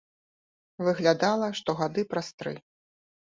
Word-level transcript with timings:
Выглядала, 0.85 1.47
што 1.61 1.77
гады 1.81 2.07
праз 2.13 2.27
тры. 2.39 2.53